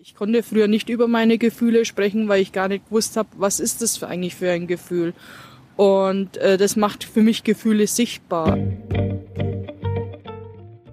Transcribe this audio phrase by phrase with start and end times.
[0.00, 3.58] Ich konnte früher nicht über meine Gefühle sprechen, weil ich gar nicht gewusst habe, was
[3.58, 5.12] ist das für eigentlich für ein Gefühl.
[5.74, 8.56] Und äh, das macht für mich Gefühle sichtbar.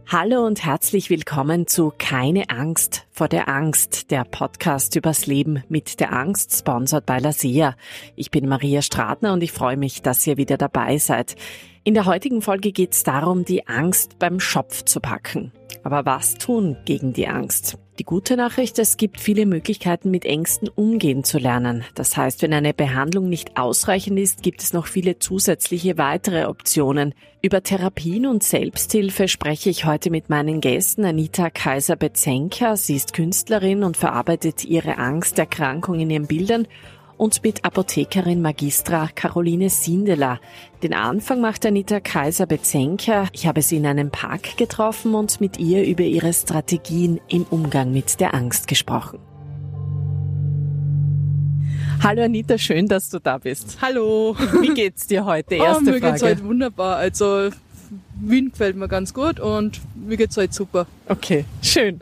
[0.08, 6.00] Hallo und herzlich willkommen zu Keine Angst vor der Angst, der Podcast übers Leben mit
[6.00, 7.76] der Angst, sponsored by Lasea.
[8.16, 11.36] Ich bin Maria Stratner und ich freue mich, dass ihr wieder dabei seid.
[11.84, 15.52] In der heutigen Folge geht es darum, die Angst beim Schopf zu packen.
[15.84, 17.78] Aber was tun gegen die Angst?
[17.98, 21.86] Die gute Nachricht, es gibt viele Möglichkeiten, mit Ängsten umgehen zu lernen.
[21.96, 27.14] Das heißt, wenn eine Behandlung nicht ausreichend ist, gibt es noch viele zusätzliche weitere Optionen.
[27.42, 31.06] Über Therapien und Selbsthilfe spreche ich heute mit meinen Gästen.
[31.06, 36.68] Anita Kaiser-Bezenker, sie ist Künstlerin und verarbeitet ihre Angsterkrankung in ihren Bildern
[37.18, 40.40] und mit Apothekerin Magistra Caroline Sindeler.
[40.84, 43.28] Den Anfang macht Anita Kaiser-Bezenker.
[43.32, 47.92] Ich habe sie in einem Park getroffen und mit ihr über ihre Strategien im Umgang
[47.92, 49.20] mit der Angst gesprochen.
[52.04, 53.78] Hallo Anita, schön, dass du da bist.
[53.82, 54.36] Hallo.
[54.62, 55.56] Wie geht's dir heute?
[55.60, 56.12] Oh, Erste oh, mir Frage.
[56.12, 56.98] geht's heute wunderbar.
[56.98, 57.50] Also
[58.20, 60.88] Wien gefällt mir ganz gut und mir geht's heute super.
[61.08, 62.00] Okay, schön.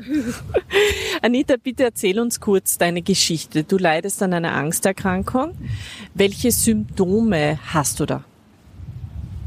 [1.22, 3.64] Anita, bitte erzähl uns kurz deine Geschichte.
[3.64, 5.56] Du leidest an einer Angsterkrankung.
[6.14, 8.24] Welche Symptome hast du da?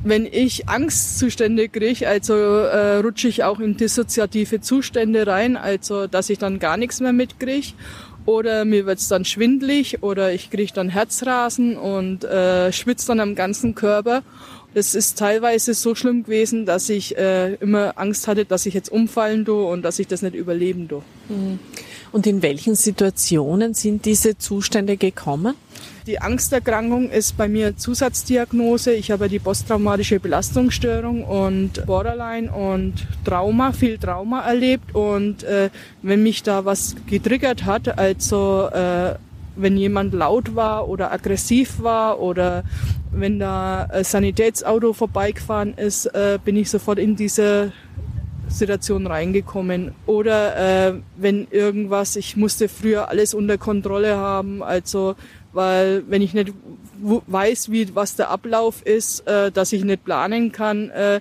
[0.04, 6.30] Wenn ich Angstzustände kriege, also äh, rutsche ich auch in dissoziative Zustände rein, also dass
[6.30, 7.72] ich dann gar nichts mehr mitkriege.
[8.26, 13.36] Oder mir wird's dann schwindlig oder ich kriege dann Herzrasen und äh, schwitze dann am
[13.36, 14.22] ganzen Körper.
[14.76, 18.90] Das ist teilweise so schlimm gewesen, dass ich äh, immer Angst hatte, dass ich jetzt
[18.90, 21.00] umfallen tue und dass ich das nicht überleben tue.
[21.30, 21.58] Mhm.
[22.12, 25.54] Und in welchen Situationen sind diese Zustände gekommen?
[26.06, 28.92] Die Angsterkrankung ist bei mir Zusatzdiagnose.
[28.92, 32.92] Ich habe die posttraumatische Belastungsstörung und Borderline und
[33.24, 34.94] Trauma, viel Trauma erlebt.
[34.94, 35.70] Und äh,
[36.02, 39.14] wenn mich da was getriggert hat, also äh,
[39.56, 42.64] wenn jemand laut war oder aggressiv war oder
[43.10, 47.72] wenn da ein Sanitätsauto vorbeigefahren ist, äh, bin ich sofort in diese
[48.48, 49.92] Situation reingekommen.
[50.06, 55.16] Oder äh, wenn irgendwas, ich musste früher alles unter Kontrolle haben, also
[55.52, 56.52] weil wenn ich nicht
[57.00, 61.20] weiß, wie was der Ablauf ist, äh, dass ich nicht planen kann, äh,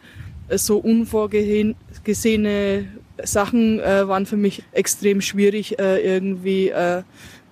[0.50, 2.86] so unvorgesehene
[3.24, 7.04] Sachen äh, waren für mich extrem schwierig äh, irgendwie äh,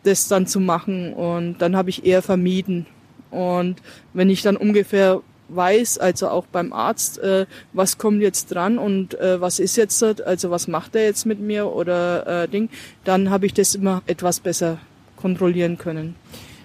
[0.03, 2.86] das dann zu machen und dann habe ich eher vermieden.
[3.31, 3.81] Und
[4.14, 9.19] wenn ich dann ungefähr weiß, also auch beim Arzt, äh, was kommt jetzt dran und
[9.19, 12.69] äh, was ist jetzt, also was macht er jetzt mit mir oder äh, Ding,
[13.03, 14.78] dann habe ich das immer etwas besser
[15.18, 16.16] kontrollieren können.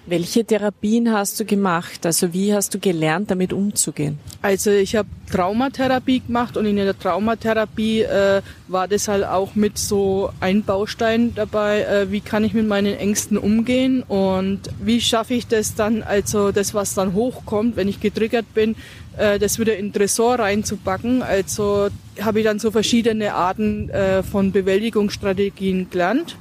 [0.09, 2.03] Welche Therapien hast du gemacht?
[2.03, 4.17] Also wie hast du gelernt, damit umzugehen?
[4.41, 9.77] Also ich habe Traumatherapie gemacht und in der Traumatherapie äh, war das halt auch mit
[9.77, 15.35] so ein Baustein dabei, äh, wie kann ich mit meinen Ängsten umgehen und wie schaffe
[15.35, 18.75] ich das dann, also das, was dann hochkommt, wenn ich getriggert bin,
[19.15, 21.21] äh, das wieder in Tresor reinzupacken.
[21.21, 21.89] Also
[22.19, 26.35] habe ich dann so verschiedene Arten äh, von Bewältigungsstrategien gelernt.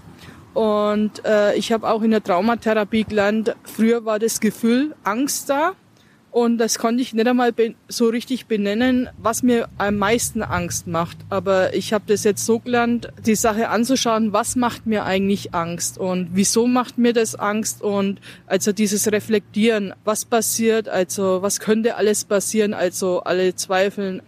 [0.54, 5.74] Und äh, ich habe auch in der Traumatherapie gelernt, früher war das Gefühl Angst da.
[6.30, 7.52] Und das konnte ich nicht einmal
[7.88, 11.16] so richtig benennen, was mir am meisten Angst macht.
[11.30, 15.96] Aber ich habe das jetzt so gelernt, die Sache anzuschauen, was macht mir eigentlich Angst?
[15.96, 17.82] Und wieso macht mir das Angst?
[17.82, 24.20] Und also dieses Reflektieren, was passiert, also was könnte alles passieren, also alle Zweifeln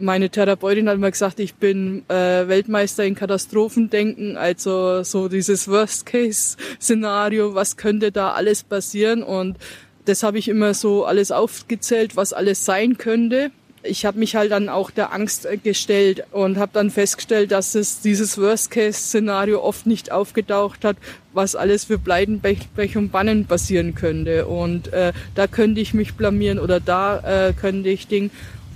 [0.00, 7.54] meine Therapeutin hat mal gesagt, ich bin äh, Weltmeister in Katastrophendenken, also so dieses Worst-Case-Szenario,
[7.54, 9.56] was könnte da alles passieren und
[10.04, 13.50] das habe ich immer so alles aufgezählt, was alles sein könnte.
[13.82, 18.00] Ich habe mich halt dann auch der Angst gestellt und habe dann festgestellt, dass es
[18.00, 20.96] dieses Worst-Case-Szenario oft nicht aufgetaucht hat,
[21.32, 24.46] was alles für Pleiten, Pech und Bannen passieren könnte.
[24.46, 28.30] Und äh, da könnte ich mich blamieren oder da äh, könnte ich Ding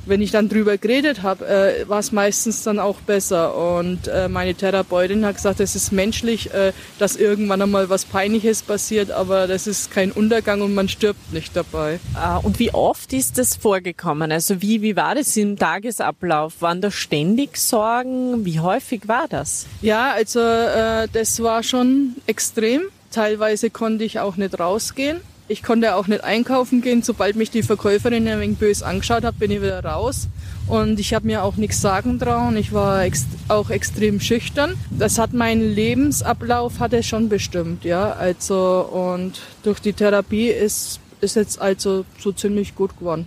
[0.06, 3.56] wenn ich dann drüber geredet habe, äh, war es meistens dann auch besser.
[3.78, 8.62] Und äh, meine Therapeutin hat gesagt, es ist menschlich, äh, dass irgendwann einmal was Peinliches
[8.62, 12.00] passiert, aber das ist kein Untergang und man stirbt nicht dabei.
[12.14, 14.32] Ah, und wie oft ist das vorgekommen?
[14.32, 16.60] Also wie, wie war das im Tagesablauf?
[16.60, 18.44] Waren da ständig Sorgen?
[18.44, 19.66] Wie häufig war das?
[19.80, 22.82] Ja, also äh, das war schon extrem.
[23.10, 25.20] Teilweise konnte ich auch nicht rausgehen.
[25.48, 27.02] Ich konnte auch nicht einkaufen gehen.
[27.02, 30.28] Sobald mich die Verkäuferin ein wenig böse angeschaut hat, bin ich wieder raus.
[30.68, 32.56] Und ich habe mir auch nichts sagen trauen.
[32.56, 34.74] Ich war ex auch extrem schüchtern.
[34.90, 38.12] Das hat meinen Lebensablauf hat es schon bestimmt, ja.
[38.12, 43.26] Also und durch die Therapie ist ist jetzt also so ziemlich gut geworden.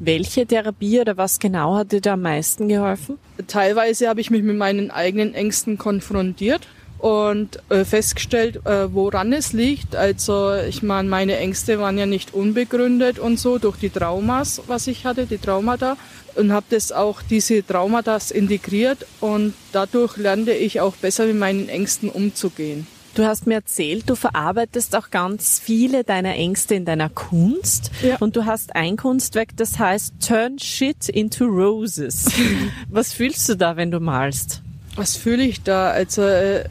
[0.00, 3.18] Welche Therapie oder was genau hat dir da am meisten geholfen?
[3.46, 6.66] Teilweise habe ich mich mit meinen eigenen Ängsten konfrontiert
[7.04, 9.94] und äh, festgestellt, äh, woran es liegt.
[9.94, 14.86] Also ich meine, meine Ängste waren ja nicht unbegründet und so durch die Traumas, was
[14.86, 15.98] ich hatte, die Traumata
[16.34, 21.68] und habe das auch diese Traumata integriert und dadurch lernte ich auch besser mit meinen
[21.68, 22.86] Ängsten umzugehen.
[23.14, 27.90] Du hast mir erzählt, du verarbeitest auch ganz viele deiner Ängste in deiner Kunst.
[28.02, 28.16] Ja.
[28.20, 32.30] Und du hast ein Kunstwerk, das heißt Turn Shit into Roses.
[32.88, 34.62] Was fühlst du da, wenn du malst?
[34.96, 35.90] Was fühle ich da?
[35.90, 36.64] Also äh,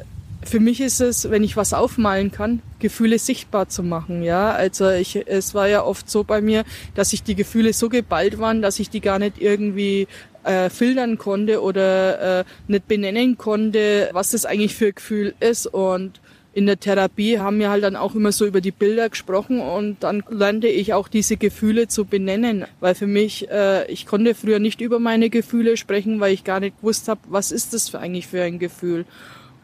[0.45, 4.23] für mich ist es, wenn ich was aufmalen kann, Gefühle sichtbar zu machen.
[4.23, 6.63] Ja, also ich, es war ja oft so bei mir,
[6.95, 10.07] dass sich die Gefühle so geballt waren, dass ich die gar nicht irgendwie
[10.43, 15.67] äh, filtern konnte oder äh, nicht benennen konnte, was das eigentlich für ein Gefühl ist
[15.67, 16.19] und
[16.55, 20.03] in der Therapie haben wir halt dann auch immer so über die Bilder gesprochen und
[20.03, 24.59] dann lernte ich auch diese Gefühle zu benennen, weil für mich, äh, ich konnte früher
[24.59, 27.99] nicht über meine Gefühle sprechen, weil ich gar nicht gewusst habe, was ist das für
[27.99, 29.05] eigentlich für ein Gefühl.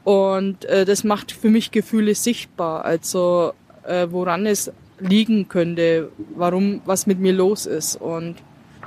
[0.04, 3.54] Und äh, das macht für mich Gefühle sichtbar, also
[3.86, 8.36] äh, woran es liegen könnte, warum was mit mir los ist und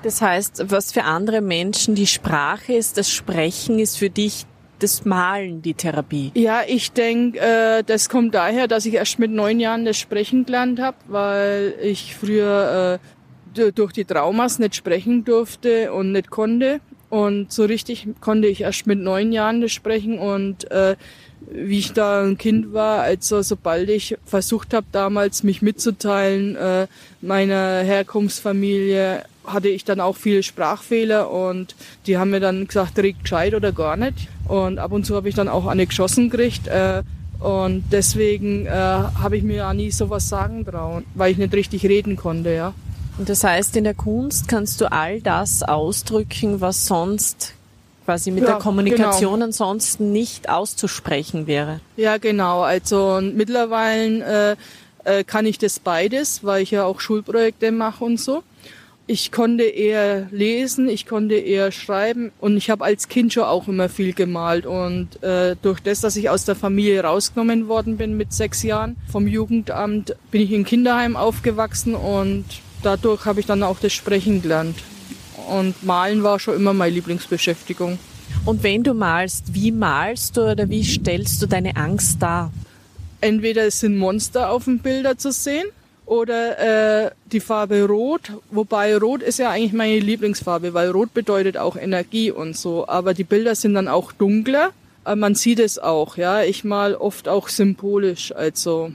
[0.03, 4.47] das heißt, was für andere Menschen die Sprache ist, das Sprechen ist für dich
[4.81, 6.33] das Malen die Therapie?
[6.35, 10.45] Ja, ich denke, äh, das kommt daher, dass ich erst mit neun Jahren das Sprechen
[10.45, 12.99] gelernt habe, weil ich früher
[13.55, 16.81] äh, durch die Traumas nicht sprechen durfte und nicht konnte.
[17.13, 20.97] Und so richtig konnte ich erst mit neun Jahren das sprechen und äh,
[21.41, 26.87] wie ich da ein Kind war, also sobald ich versucht habe damals mich mitzuteilen äh,
[27.21, 31.75] meiner Herkunftsfamilie, hatte ich dann auch viele Sprachfehler und
[32.07, 34.29] die haben mir dann gesagt, direkt gescheit oder gar nicht.
[34.49, 36.67] Und ab und zu habe ich dann auch eine geschossen gekriegt.
[36.67, 37.03] Äh,
[37.41, 41.85] und deswegen äh, habe ich mir ja nie sowas sagen trauen, weil ich nicht richtig
[41.85, 42.73] reden konnte, ja.
[43.19, 47.55] Und das heißt, in der Kunst kannst du all das ausdrücken, was sonst
[48.05, 49.47] quasi mit ja, der Kommunikation genau.
[49.47, 51.81] ansonsten nicht auszusprechen wäre.
[51.97, 52.63] Ja, genau.
[52.63, 54.57] Also mittlerweile
[55.05, 58.43] äh, äh, kann ich das beides, weil ich ja auch Schulprojekte mache und so.
[59.09, 63.67] Ich konnte eher lesen, ich konnte eher schreiben und ich habe als Kind schon auch
[63.67, 64.65] immer viel gemalt.
[64.65, 68.97] Und äh, durch das, dass ich aus der Familie rausgenommen worden bin mit sechs Jahren
[69.11, 72.45] vom Jugendamt, bin ich in Kinderheim aufgewachsen und
[72.83, 74.77] dadurch habe ich dann auch das Sprechen gelernt.
[75.49, 77.99] Und Malen war schon immer meine Lieblingsbeschäftigung.
[78.45, 82.53] Und wenn du malst, wie malst du oder wie stellst du deine Angst dar?
[83.21, 85.67] Entweder es sind Monster auf den Bildern zu sehen
[86.07, 91.57] oder äh, die Farbe Rot, wobei Rot ist ja eigentlich meine Lieblingsfarbe, weil Rot bedeutet
[91.57, 94.71] auch Energie und so, aber die Bilder sind dann auch dunkler,
[95.05, 98.93] aber man sieht es auch, ja, ich mal oft auch symbolisch, also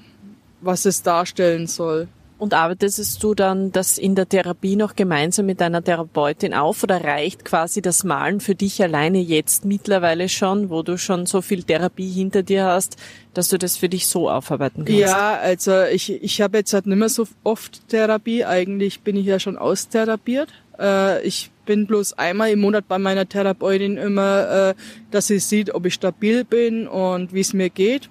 [0.62, 2.08] was es darstellen soll.
[2.40, 7.04] Und arbeitest du dann das in der Therapie noch gemeinsam mit deiner Therapeutin auf oder
[7.04, 11.64] reicht quasi das Malen für dich alleine jetzt mittlerweile schon, wo du schon so viel
[11.64, 12.98] Therapie hinter dir hast,
[13.34, 15.00] dass du das für dich so aufarbeiten kannst?
[15.00, 18.46] Ja, also ich, ich habe jetzt halt nicht mehr so oft Therapie.
[18.46, 20.50] Eigentlich bin ich ja schon austherapiert.
[20.80, 24.74] Äh, ich bin bloß einmal im Monat bei meiner Therapeutin immer, äh,
[25.12, 28.10] dass sie sieht, ob ich stabil bin und wie es mir geht.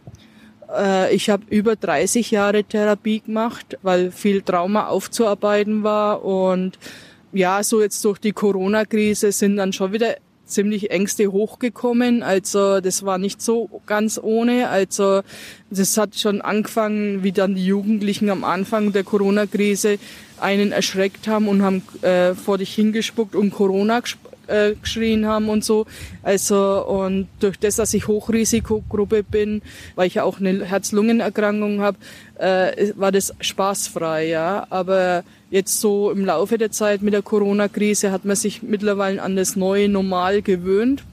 [0.74, 6.78] Äh, ich habe über 30 Jahre Therapie gemacht, weil viel Trauma aufzuarbeiten war und
[7.32, 10.16] ja, so jetzt durch die Corona-Krise sind dann schon wieder
[10.46, 12.22] ziemlich Ängste hochgekommen.
[12.22, 14.68] Also das war nicht so ganz ohne.
[14.68, 15.22] Also
[15.70, 19.98] das hat schon angefangen, wie dann die Jugendlichen am Anfang der Corona-Krise
[20.40, 24.00] einen erschreckt haben und haben äh, vor dich hingespuckt und Corona
[24.46, 25.86] äh, geschrien haben und so.
[26.22, 29.62] Also und durch das, dass ich Hochrisikogruppe bin,
[29.94, 31.98] weil ich ja auch eine Herz-Lungen-Erkrankung habe,
[32.38, 34.66] äh, war das spaßfrei, ja.
[34.70, 39.36] Aber jetzt so im Laufe der Zeit mit der Corona-Krise hat man sich mittlerweile an
[39.36, 41.04] das neue Normal gewöhnt.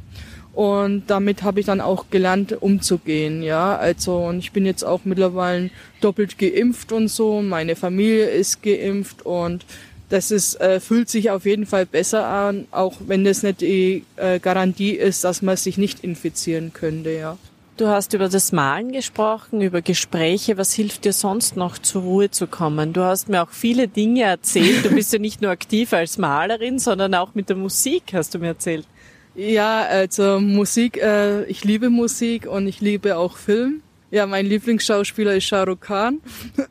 [0.54, 3.76] Und damit habe ich dann auch gelernt, umzugehen, ja.
[3.76, 7.42] Also, und ich bin jetzt auch mittlerweile doppelt geimpft und so.
[7.42, 9.66] Meine Familie ist geimpft und
[10.10, 14.04] das ist, äh, fühlt sich auf jeden Fall besser an, auch wenn das nicht die
[14.16, 17.38] äh, Garantie ist, dass man sich nicht infizieren könnte, ja.
[17.76, 20.60] Du hast über das Malen gesprochen, über Gespräche.
[20.60, 22.94] Was hilft dir sonst noch zur Ruhe zu kommen?
[22.94, 24.86] Du hast mir auch viele Dinge erzählt.
[24.86, 28.40] Du bist ja nicht nur aktiv als Malerin, sondern auch mit der Musik, hast du
[28.40, 28.86] mir erzählt.
[29.34, 33.82] Ja, also Musik, äh, ich liebe Musik und ich liebe auch Film.
[34.14, 36.22] Ja, mein Lieblingsschauspieler ist Shah Rukh Khan.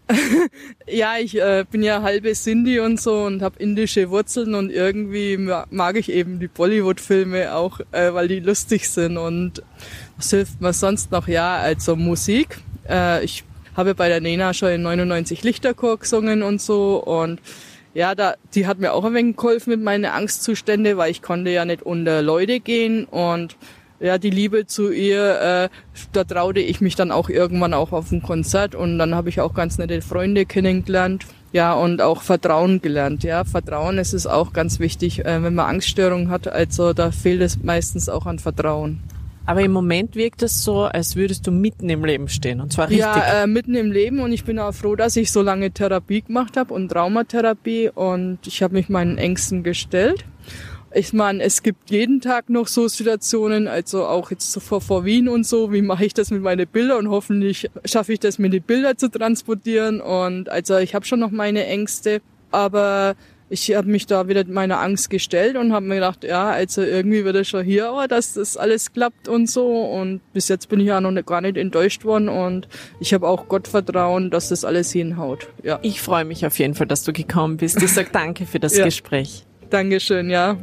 [0.87, 5.37] ja, ich äh, bin ja halbe Sindhi und so und habe indische Wurzeln und irgendwie
[5.71, 9.17] mag ich eben die Bollywood-Filme auch, äh, weil die lustig sind.
[9.17, 9.61] Und
[10.17, 11.27] was hilft mir sonst noch?
[11.27, 12.59] Ja, also Musik.
[12.89, 13.43] Äh, ich
[13.75, 17.41] habe bei der Nena schon in 99 Lichterchor gesungen und so und
[17.93, 21.51] ja, da, die hat mir auch ein wenig geholfen mit meinen Angstzustände, weil ich konnte
[21.51, 23.57] ja nicht unter Leute gehen und
[24.03, 25.69] ja, die Liebe zu ihr, äh,
[26.13, 29.41] da traute ich mich dann auch irgendwann auch auf ein Konzert und dann habe ich
[29.41, 31.25] auch ganz nette Freunde kennengelernt.
[31.53, 33.25] Ja, und auch Vertrauen gelernt.
[33.25, 36.49] Ja, Vertrauen ist es auch ganz wichtig, äh, wenn man Angststörungen hat.
[36.49, 39.01] Also da fehlt es meistens auch an Vertrauen.
[39.45, 42.89] Aber im Moment wirkt es so, als würdest du mitten im Leben stehen und zwar
[42.89, 43.01] richtig.
[43.01, 46.23] Ja, äh, mitten im Leben und ich bin auch froh, dass ich so lange Therapie
[46.23, 50.25] gemacht habe und Traumatherapie und ich habe mich meinen Ängsten gestellt.
[50.95, 55.29] Ich meine, es gibt jeden Tag noch so Situationen, also auch jetzt vor, vor Wien
[55.29, 58.51] und so, wie mache ich das mit meinen Bildern und hoffentlich schaffe ich das, mir
[58.51, 62.21] die Bilder zu transportieren und also ich habe schon noch meine Ängste,
[62.51, 63.17] aber
[63.53, 67.23] ich habe mich da wieder meiner Angst gestellt und habe mir gedacht, ja, also irgendwie
[67.25, 69.67] wird es schon hier, aber dass das alles klappt und so.
[69.67, 72.67] Und bis jetzt bin ich ja noch gar nicht enttäuscht worden und
[72.99, 75.49] ich habe auch Gott vertrauen, dass das alles hinhaut.
[75.63, 75.79] Ja.
[75.83, 77.83] Ich freue mich auf jeden Fall, dass du gekommen bist.
[77.83, 78.87] Ich sage danke für das ja.
[78.87, 79.45] Gespräch.
[79.69, 80.57] Dankeschön, ja.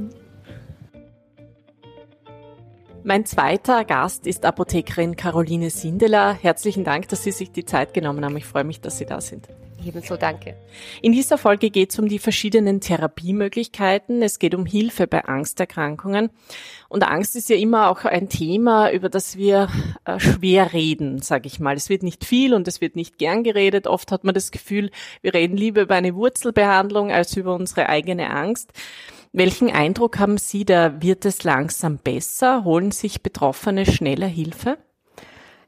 [3.10, 6.32] Mein zweiter Gast ist Apothekerin Caroline Sindeler.
[6.32, 8.38] Herzlichen Dank, dass Sie sich die Zeit genommen haben.
[8.38, 9.48] Ich freue mich, dass Sie da sind.
[9.84, 10.56] Ebenso, danke.
[11.01, 14.22] In dieser Folge geht es um die verschiedenen Therapiemöglichkeiten.
[14.22, 16.30] Es geht um Hilfe bei Angsterkrankungen.
[16.88, 19.70] Und Angst ist ja immer auch ein Thema, über das wir
[20.06, 21.75] äh, schwer reden, sage ich mal.
[21.75, 23.88] Es wird nicht viel und es wird nicht gern geredet.
[23.88, 24.92] Oft hat man das Gefühl,
[25.24, 28.72] wir reden lieber über eine Wurzelbehandlung als über unsere eigene Angst.
[29.31, 32.63] Welchen Eindruck haben Sie, da wird es langsam besser?
[32.63, 34.77] Holen sich Betroffene schneller Hilfe?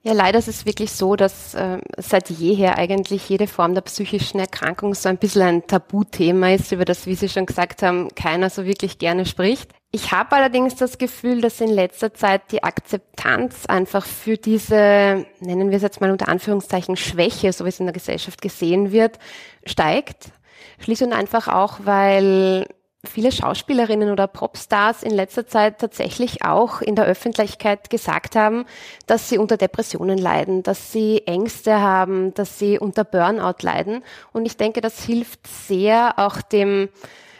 [0.03, 4.39] Ja, leider ist es wirklich so, dass äh, seit jeher eigentlich jede Form der psychischen
[4.39, 8.49] Erkrankung so ein bisschen ein Tabuthema ist, über das, wie Sie schon gesagt haben, keiner
[8.49, 9.69] so wirklich gerne spricht.
[9.91, 15.69] Ich habe allerdings das Gefühl, dass in letzter Zeit die Akzeptanz einfach für diese, nennen
[15.69, 19.19] wir es jetzt mal unter Anführungszeichen, Schwäche, so wie es in der Gesellschaft gesehen wird,
[19.67, 20.31] steigt.
[20.79, 22.65] Schlicht und einfach auch, weil
[23.03, 28.65] viele Schauspielerinnen oder Popstars in letzter Zeit tatsächlich auch in der Öffentlichkeit gesagt haben,
[29.07, 34.03] dass sie unter Depressionen leiden, dass sie Ängste haben, dass sie unter Burnout leiden.
[34.33, 36.89] Und ich denke, das hilft sehr auch dem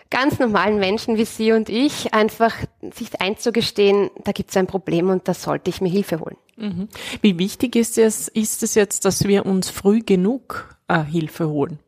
[0.09, 2.53] ganz normalen Menschen wie Sie und ich, einfach
[2.93, 6.37] sich einzugestehen, da gibt es ein Problem und da sollte ich mir Hilfe holen.
[6.57, 6.89] Mhm.
[7.21, 11.79] Wie wichtig ist es, ist es jetzt, dass wir uns früh genug äh, Hilfe holen?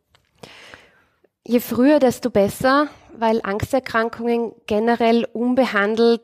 [1.45, 6.21] Je früher, desto besser, weil Angsterkrankungen generell unbehandelt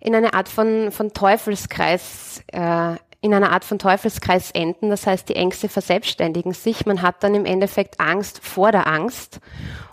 [0.00, 4.90] in eine Art von, von Teufelskreis äh, in einer Art von Teufelskreis enden.
[4.90, 6.86] Das heißt, die Ängste verselbstständigen sich.
[6.86, 9.40] Man hat dann im Endeffekt Angst vor der Angst.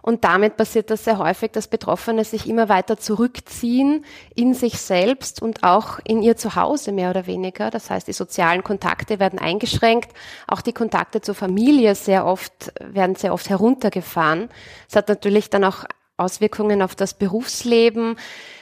[0.03, 4.05] Und damit passiert das sehr häufig, dass Betroffene sich immer weiter zurückziehen
[4.35, 7.71] in sich selbst und auch in ihr Zuhause mehr oder weniger.
[7.71, 10.11] Das heißt, die sozialen Kontakte werden eingeschränkt.
[10.47, 14.49] Auch die Kontakte zur Familie sehr oft, werden sehr oft heruntergefahren.
[14.87, 15.85] Es hat natürlich dann auch
[16.17, 18.15] Auswirkungen auf das Berufsleben.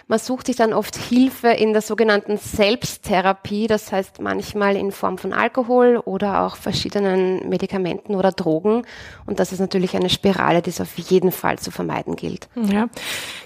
[0.08, 5.18] Man sucht sich dann oft Hilfe in der sogenannten Selbsttherapie, das heißt manchmal in Form
[5.18, 8.84] von Alkohol oder auch verschiedenen Medikamenten oder Drogen.
[9.26, 12.50] Und das ist natürlich eine Spirale, die es auf jeden Fall zu vermeiden gilt.
[12.56, 12.90] Ja.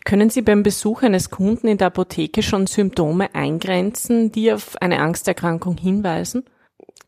[0.04, 5.00] Können Sie beim Besuch eines Kunden in der Apotheke schon Symptome eingrenzen, die auf eine
[5.00, 6.44] Angsterkrankung hinweisen?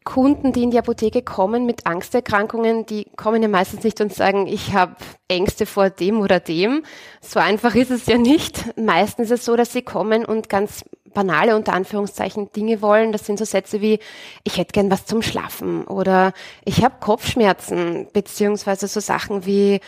[0.09, 4.47] Kunden, die in die Apotheke kommen mit Angsterkrankungen, die kommen ja meistens nicht und sagen,
[4.47, 4.95] ich habe
[5.27, 6.81] Ängste vor dem oder dem.
[7.21, 8.75] So einfach ist es ja nicht.
[8.75, 13.11] Meistens ist es so, dass sie kommen und ganz banale unter Anführungszeichen Dinge wollen.
[13.11, 13.99] Das sind so Sätze wie,
[14.43, 16.33] ich hätte gern was zum Schlafen oder
[16.65, 19.79] ich habe Kopfschmerzen, beziehungsweise so Sachen wie,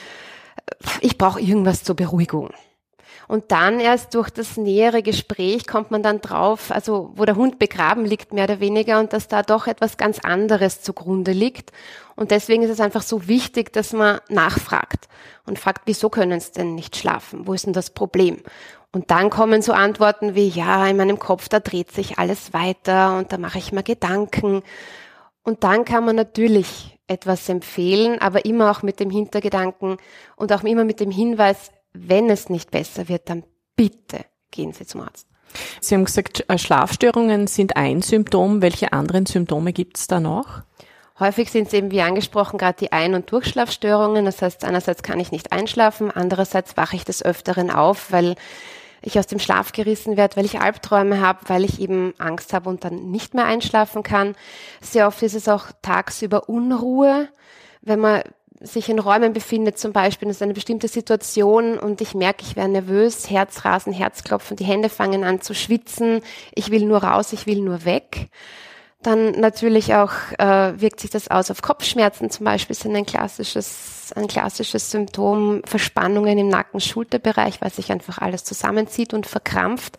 [1.01, 2.51] ich brauche irgendwas zur Beruhigung.
[3.31, 7.59] Und dann erst durch das nähere Gespräch kommt man dann drauf, also wo der Hund
[7.59, 11.71] begraben liegt, mehr oder weniger, und dass da doch etwas ganz anderes zugrunde liegt.
[12.17, 15.07] Und deswegen ist es einfach so wichtig, dass man nachfragt
[15.45, 17.47] und fragt, wieso können sie denn nicht schlafen?
[17.47, 18.41] Wo ist denn das Problem?
[18.91, 23.17] Und dann kommen so Antworten wie, ja, in meinem Kopf, da dreht sich alles weiter
[23.17, 24.61] und da mache ich mir Gedanken.
[25.43, 29.95] Und dann kann man natürlich etwas empfehlen, aber immer auch mit dem Hintergedanken
[30.35, 33.43] und auch immer mit dem Hinweis, wenn es nicht besser wird, dann
[33.75, 35.27] bitte gehen Sie zum Arzt.
[35.81, 38.61] Sie haben gesagt, äh, Schlafstörungen sind ein Symptom.
[38.61, 40.61] Welche anderen Symptome gibt es da noch?
[41.19, 44.25] Häufig sind es eben, wie angesprochen, gerade die Ein- und Durchschlafstörungen.
[44.25, 48.35] Das heißt, einerseits kann ich nicht einschlafen, andererseits wache ich des Öfteren auf, weil
[49.03, 52.69] ich aus dem Schlaf gerissen werde, weil ich Albträume habe, weil ich eben Angst habe
[52.69, 54.35] und dann nicht mehr einschlafen kann.
[54.79, 57.27] Sehr oft ist es auch tagsüber Unruhe,
[57.81, 58.21] wenn man
[58.61, 62.55] sich in Räumen befindet, zum Beispiel, das ist eine bestimmte Situation und ich merke, ich
[62.55, 66.21] werde nervös, Herzrasen, Herzklopfen, die Hände fangen an zu schwitzen,
[66.53, 68.29] ich will nur raus, ich will nur weg.
[69.01, 74.13] Dann natürlich auch äh, wirkt sich das aus auf Kopfschmerzen zum Beispiel sind ein klassisches,
[74.15, 75.63] ein klassisches Symptom.
[75.65, 79.97] Verspannungen im Nacken-Schulterbereich, weil sich einfach alles zusammenzieht und verkrampft.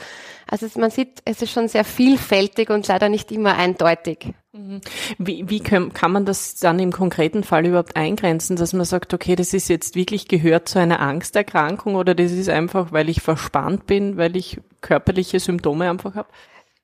[0.49, 4.35] Also man sieht, es ist schon sehr vielfältig und leider nicht immer eindeutig.
[4.55, 4.83] Mhm.
[5.17, 9.35] Wie, wie kann, man das dann im konkreten Fall überhaupt eingrenzen, dass man sagt, okay,
[9.35, 13.87] das ist jetzt wirklich gehört zu einer Angsterkrankung oder das ist einfach, weil ich verspannt
[13.87, 16.29] bin, weil ich körperliche Symptome einfach habe?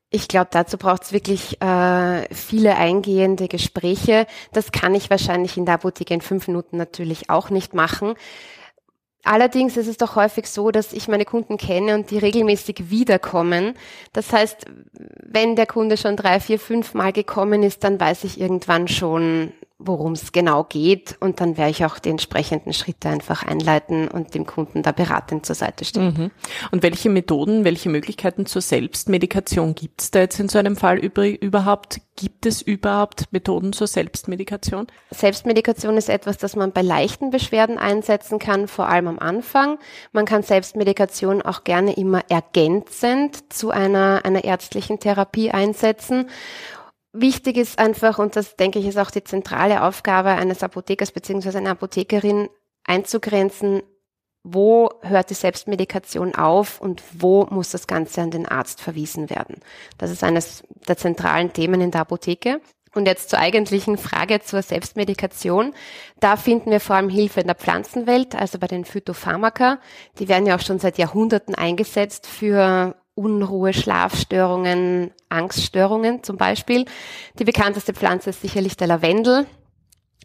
[0.08, 4.26] Ich glaube, dazu braucht es wirklich äh, viele eingehende Gespräche.
[4.52, 8.14] Das kann ich wahrscheinlich in der Apotheke in fünf Minuten natürlich auch nicht machen.
[9.30, 13.75] Allerdings ist es doch häufig so, dass ich meine Kunden kenne und die regelmäßig wiederkommen.
[14.14, 14.64] Das heißt,
[15.23, 19.52] wenn der Kunde schon drei, vier, fünf Mal gekommen ist, dann weiß ich irgendwann schon,
[19.80, 24.35] worum es genau geht und dann werde ich auch die entsprechenden Schritte einfach einleiten und
[24.35, 26.14] dem Kunden da beratend zur Seite stehen.
[26.18, 26.30] Mhm.
[26.73, 30.99] Und welche Methoden, welche Möglichkeiten zur Selbstmedikation gibt es da jetzt in so einem Fall
[30.99, 32.00] überhaupt?
[32.16, 34.88] Gibt es überhaupt Methoden zur Selbstmedikation?
[35.12, 39.78] Selbstmedikation ist etwas, das man bei leichten Beschwerden einsetzen kann, vor allem am Anfang.
[40.11, 46.28] Man kann Selbstmedikation auch gerne immer ergänzend zu einer, einer ärztlichen Therapie einsetzen.
[47.12, 51.56] Wichtig ist einfach, und das denke ich ist auch die zentrale Aufgabe eines Apothekers bzw.
[51.56, 52.48] einer Apothekerin,
[52.84, 53.82] einzugrenzen,
[54.42, 59.56] wo hört die Selbstmedikation auf und wo muss das Ganze an den Arzt verwiesen werden.
[59.98, 62.60] Das ist eines der zentralen Themen in der Apotheke.
[62.94, 65.74] Und jetzt zur eigentlichen Frage zur Selbstmedikation.
[66.20, 69.78] Da finden wir vor allem Hilfe in der Pflanzenwelt, also bei den Phytopharmaka.
[70.18, 76.84] Die werden ja auch schon seit Jahrhunderten eingesetzt für Unruhe, Schlafstörungen, Angststörungen zum Beispiel.
[77.38, 79.46] Die bekannteste Pflanze ist sicherlich der Lavendel.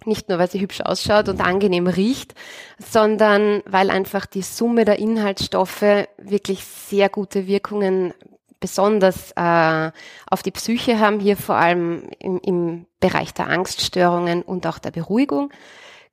[0.05, 2.35] Nicht nur, weil sie hübsch ausschaut und angenehm riecht,
[2.77, 8.13] sondern weil einfach die Summe der Inhaltsstoffe wirklich sehr gute Wirkungen
[8.59, 9.91] besonders äh,
[10.29, 14.91] auf die Psyche haben, hier vor allem im, im Bereich der Angststörungen und auch der
[14.91, 15.51] Beruhigung.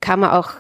[0.01, 0.53] Kann man auch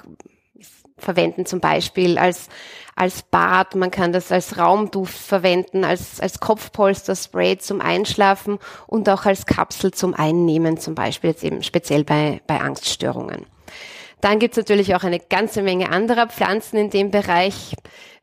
[1.00, 2.48] verwenden, zum Beispiel als,
[2.96, 9.26] als Bad, man kann das als Raumduft verwenden, als, als Kopfpolsterspray zum Einschlafen und auch
[9.26, 13.46] als Kapsel zum Einnehmen, zum Beispiel jetzt eben speziell bei, bei Angststörungen.
[14.20, 17.74] Dann gibt's natürlich auch eine ganze Menge anderer Pflanzen in dem Bereich.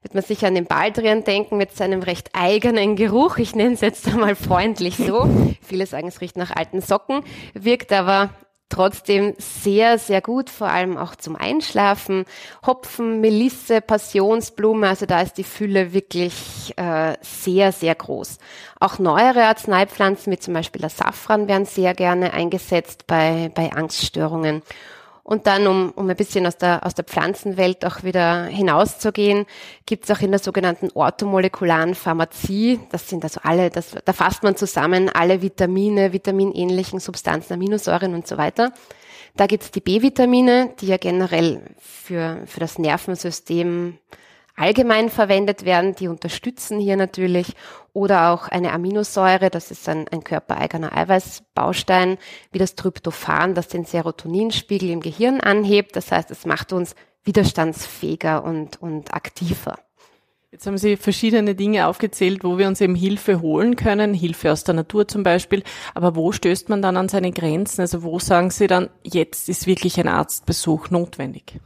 [0.01, 3.37] Wird man sich an den Baldrian denken mit seinem recht eigenen Geruch.
[3.37, 5.27] Ich nenne es jetzt einmal freundlich so.
[5.61, 8.29] Viele sagen, es riecht nach alten Socken, wirkt aber
[8.69, 12.25] trotzdem sehr, sehr gut, vor allem auch zum Einschlafen.
[12.65, 18.37] Hopfen, Melisse, Passionsblume, also da ist die Fülle wirklich äh, sehr, sehr groß.
[18.79, 24.61] Auch neuere Arzneipflanzen, wie zum Beispiel der Safran, werden sehr gerne eingesetzt bei, bei Angststörungen.
[25.27, 29.45] Und dann, um, um ein bisschen aus der, aus der Pflanzenwelt auch wieder hinauszugehen,
[29.85, 34.43] gibt es auch in der sogenannten orthomolekularen Pharmazie, das sind also alle, das, da fasst
[34.43, 38.71] man zusammen alle Vitamine, vitaminähnlichen Substanzen, Aminosäuren und so weiter.
[39.35, 43.97] Da gibt es die B-Vitamine, die ja generell für, für das Nervensystem
[44.57, 47.53] allgemein verwendet werden, die unterstützen hier natürlich.
[47.93, 52.17] Oder auch eine Aminosäure, das ist ein, ein körpereigener Eiweißbaustein,
[52.51, 55.95] wie das Tryptophan, das den Serotoninspiegel im Gehirn anhebt.
[55.95, 59.79] Das heißt, es macht uns widerstandsfähiger und, und aktiver.
[60.51, 64.63] Jetzt haben Sie verschiedene Dinge aufgezählt, wo wir uns eben Hilfe holen können, Hilfe aus
[64.63, 65.61] der Natur zum Beispiel.
[65.93, 67.81] Aber wo stößt man dann an seine Grenzen?
[67.81, 71.59] Also wo sagen Sie dann, jetzt ist wirklich ein Arztbesuch notwendig?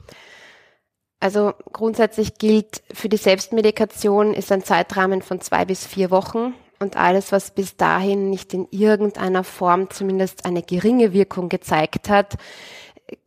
[1.21, 6.97] Also grundsätzlich gilt für die Selbstmedikation ist ein Zeitrahmen von zwei bis vier Wochen und
[6.97, 12.37] alles, was bis dahin nicht in irgendeiner Form zumindest eine geringe Wirkung gezeigt hat,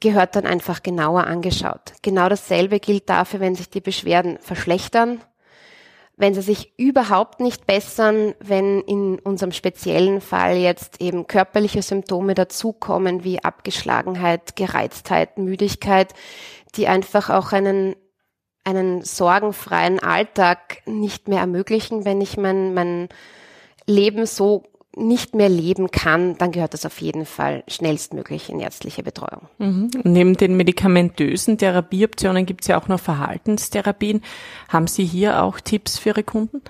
[0.01, 1.93] gehört dann einfach genauer angeschaut.
[2.03, 5.21] Genau dasselbe gilt dafür, wenn sich die Beschwerden verschlechtern,
[6.17, 12.35] wenn sie sich überhaupt nicht bessern, wenn in unserem speziellen Fall jetzt eben körperliche Symptome
[12.35, 16.13] dazukommen wie Abgeschlagenheit, Gereiztheit, Müdigkeit,
[16.77, 17.97] die einfach auch einen,
[18.65, 23.09] einen sorgenfreien Alltag nicht mehr ermöglichen, wenn ich mein, mein
[23.87, 24.65] Leben so
[24.97, 29.49] nicht mehr leben kann, dann gehört das auf jeden Fall schnellstmöglich in ärztliche Betreuung.
[29.59, 29.91] Mhm.
[30.05, 34.23] Neben den medikamentösen Therapieoptionen gibt es ja auch noch Verhaltenstherapien.
[34.69, 36.63] Haben Sie hier auch Tipps für Ihre Kunden?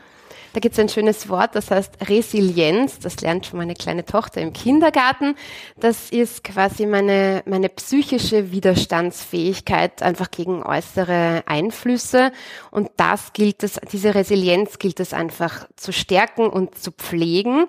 [0.54, 3.00] Da gibt es ein schönes Wort, das heißt Resilienz.
[3.00, 5.34] Das lernt schon meine kleine Tochter im Kindergarten.
[5.80, 12.30] Das ist quasi meine, meine psychische Widerstandsfähigkeit einfach gegen äußere Einflüsse.
[12.70, 17.66] Und das gilt es, diese Resilienz gilt es einfach zu stärken und zu pflegen.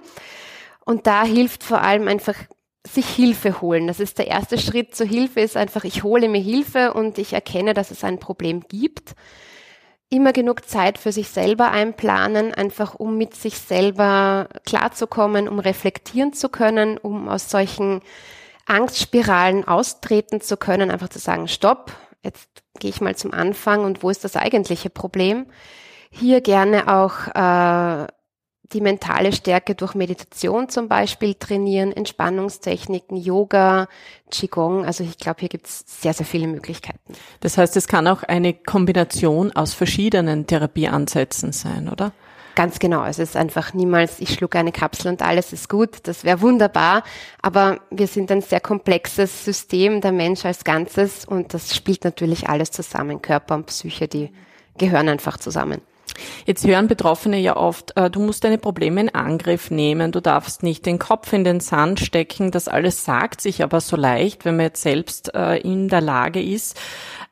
[0.85, 2.35] Und da hilft vor allem einfach
[2.87, 3.87] sich Hilfe holen.
[3.87, 7.33] Das ist der erste Schritt zur Hilfe, ist einfach, ich hole mir Hilfe und ich
[7.33, 9.15] erkenne, dass es ein Problem gibt
[10.09, 16.33] immer genug Zeit für sich selber einplanen, einfach um mit sich selber klarzukommen, um reflektieren
[16.33, 18.01] zu können, um aus solchen
[18.65, 21.91] Angstspiralen austreten zu können, einfach zu sagen, stopp,
[22.23, 25.47] jetzt gehe ich mal zum Anfang und wo ist das eigentliche Problem?
[26.09, 28.07] Hier gerne auch äh,
[28.73, 33.87] die mentale Stärke durch Meditation zum Beispiel trainieren, Entspannungstechniken, Yoga,
[34.31, 34.85] Qigong.
[34.85, 37.13] Also ich glaube, hier gibt es sehr, sehr viele Möglichkeiten.
[37.41, 42.11] Das heißt, es kann auch eine Kombination aus verschiedenen Therapieansätzen sein, oder?
[42.55, 43.03] Ganz genau.
[43.05, 45.99] Es ist einfach niemals, ich schlucke eine Kapsel und alles ist gut.
[46.03, 47.03] Das wäre wunderbar.
[47.41, 51.25] Aber wir sind ein sehr komplexes System, der Mensch als Ganzes.
[51.25, 53.21] Und das spielt natürlich alles zusammen.
[53.21, 54.31] Körper und Psyche, die
[54.77, 55.81] gehören einfach zusammen.
[56.45, 60.63] Jetzt hören Betroffene ja oft, äh, du musst deine Probleme in Angriff nehmen, du darfst
[60.63, 62.51] nicht den Kopf in den Sand stecken.
[62.51, 66.41] Das alles sagt sich aber so leicht, wenn man jetzt selbst äh, in der Lage
[66.41, 66.77] ist.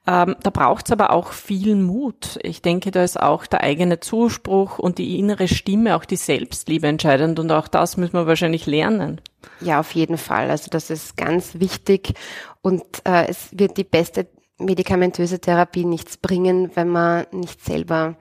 [0.06, 2.38] Ähm, da braucht es aber auch viel Mut.
[2.43, 6.88] Ich denke, da ist auch der eigene Zuspruch und die innere Stimme, auch die Selbstliebe
[6.88, 9.22] entscheidend und auch das müssen wir wahrscheinlich lernen.
[9.62, 10.50] Ja, auf jeden Fall.
[10.50, 12.13] Also das ist ganz wichtig
[12.62, 14.28] und äh, es wird die beste
[14.60, 18.15] medikamentöse Therapie nichts bringen, wenn man nicht selber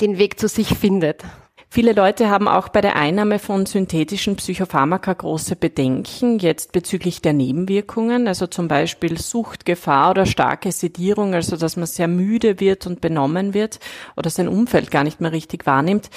[0.00, 1.22] den Weg zu sich findet.
[1.68, 7.32] Viele Leute haben auch bei der Einnahme von synthetischen Psychopharmaka große Bedenken, jetzt bezüglich der
[7.32, 13.00] Nebenwirkungen, also zum Beispiel Suchtgefahr oder starke Sedierung, also dass man sehr müde wird und
[13.00, 13.80] benommen wird
[14.16, 16.08] oder sein Umfeld gar nicht mehr richtig wahrnimmt.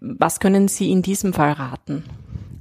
[0.00, 2.04] Was können Sie in diesem Fall raten?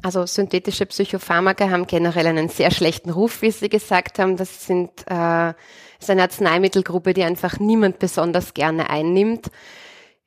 [0.01, 4.35] Also synthetische Psychopharmaka haben generell einen sehr schlechten Ruf, wie Sie gesagt haben.
[4.35, 5.53] Das sind äh,
[6.01, 9.51] ist eine Arzneimittelgruppe, die einfach niemand besonders gerne einnimmt.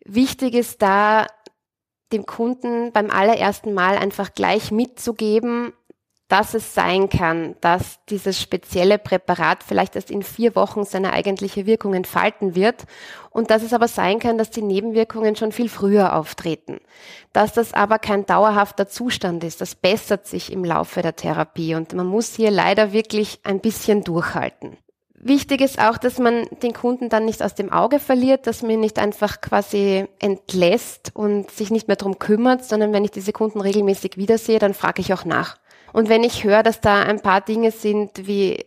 [0.04, 1.26] Wichtig ist da,
[2.12, 5.72] dem Kunden beim allerersten Mal einfach gleich mitzugeben,
[6.28, 11.66] dass es sein kann, dass dieses spezielle Präparat vielleicht erst in vier Wochen seine eigentliche
[11.66, 12.84] Wirkung entfalten wird
[13.30, 16.80] und dass es aber sein kann, dass die Nebenwirkungen schon viel früher auftreten.
[17.32, 21.92] Dass das aber kein dauerhafter Zustand ist, das bessert sich im Laufe der Therapie und
[21.92, 24.78] man muss hier leider wirklich ein bisschen durchhalten.
[25.26, 28.72] Wichtig ist auch, dass man den Kunden dann nicht aus dem Auge verliert, dass man
[28.72, 33.32] ihn nicht einfach quasi entlässt und sich nicht mehr drum kümmert, sondern wenn ich diese
[33.32, 35.56] Kunden regelmäßig wiedersehe, dann frage ich auch nach.
[35.94, 38.66] Und wenn ich höre, dass da ein paar Dinge sind, wie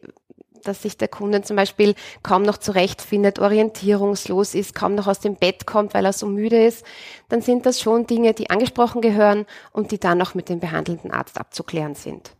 [0.64, 1.94] dass sich der Kunde zum Beispiel
[2.24, 6.66] kaum noch zurechtfindet, orientierungslos ist, kaum noch aus dem Bett kommt, weil er so müde
[6.66, 6.84] ist,
[7.30, 11.12] dann sind das schon Dinge, die angesprochen gehören und die dann auch mit dem behandelnden
[11.12, 12.32] Arzt abzuklären sind.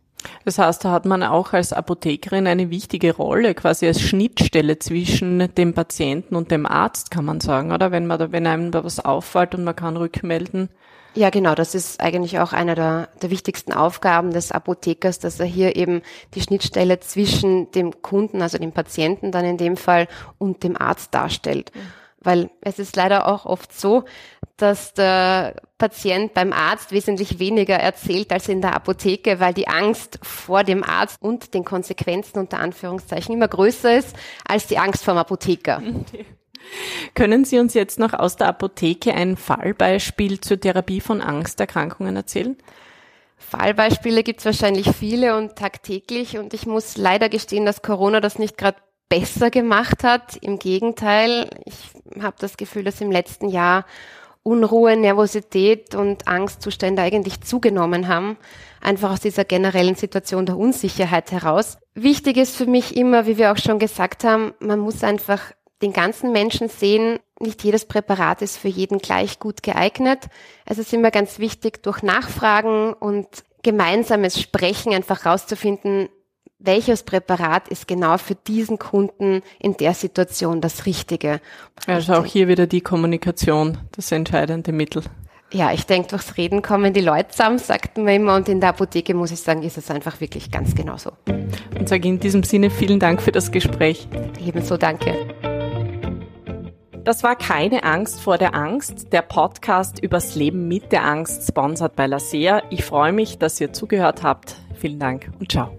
[0.44, 5.54] Das heißt, da hat man auch als Apothekerin eine wichtige Rolle, quasi als Schnittstelle zwischen
[5.54, 7.92] dem Patienten und dem Arzt, kann man sagen, oder?
[7.92, 10.68] Wenn man da, wenn einem da was auffällt und man kann rückmelden.
[11.14, 11.54] Ja, genau.
[11.54, 16.02] Das ist eigentlich auch einer der, der wichtigsten Aufgaben des Apothekers, dass er hier eben
[16.34, 20.06] die Schnittstelle zwischen dem Kunden, also dem Patienten dann in dem Fall,
[20.38, 21.72] und dem Arzt darstellt.
[21.74, 21.80] Mhm.
[22.20, 24.04] Weil es ist leider auch oft so,
[24.58, 30.18] dass der Patient beim Arzt wesentlich weniger erzählt als in der Apotheke, weil die Angst
[30.22, 34.14] vor dem Arzt und den Konsequenzen unter Anführungszeichen immer größer ist
[34.46, 35.82] als die Angst vor dem Apotheker.
[35.82, 36.26] Okay.
[37.14, 42.56] Können Sie uns jetzt noch aus der Apotheke ein Fallbeispiel zur Therapie von Angsterkrankungen erzählen?
[43.36, 48.38] Fallbeispiele gibt es wahrscheinlich viele und tagtäglich und ich muss leider gestehen, dass Corona das
[48.38, 50.36] nicht gerade besser gemacht hat.
[50.36, 51.76] Im Gegenteil, ich
[52.22, 53.86] habe das Gefühl, dass im letzten Jahr
[54.48, 58.36] Unruhe, Nervosität und Angstzustände eigentlich zugenommen haben,
[58.80, 61.78] einfach aus dieser generellen Situation der Unsicherheit heraus.
[61.94, 65.92] Wichtig ist für mich immer, wie wir auch schon gesagt haben, man muss einfach den
[65.92, 70.26] ganzen Menschen sehen, nicht jedes Präparat ist für jeden gleich gut geeignet.
[70.64, 73.28] Es ist immer ganz wichtig, durch Nachfragen und
[73.62, 76.08] gemeinsames Sprechen einfach rauszufinden,
[76.58, 81.40] welches Präparat ist genau für diesen Kunden in der Situation das Richtige.
[81.86, 85.02] Also auch hier wieder die Kommunikation, das entscheidende Mittel.
[85.50, 88.70] Ja, ich denke, durchs Reden kommen die Leute zusammen, sagten wir immer, und in der
[88.70, 91.12] Apotheke muss ich sagen, ist es einfach wirklich ganz genauso.
[91.78, 94.08] Und sage in diesem Sinne vielen Dank für das Gespräch.
[94.44, 95.14] Ebenso danke.
[97.02, 101.96] Das war keine Angst vor der Angst, der Podcast übers Leben mit der Angst, sponsert
[101.96, 102.62] bei Lasea.
[102.68, 104.56] Ich freue mich, dass ihr zugehört habt.
[104.74, 105.77] Vielen Dank und ciao.